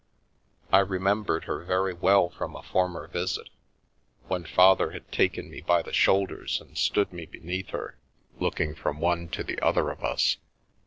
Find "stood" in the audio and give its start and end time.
6.75-7.13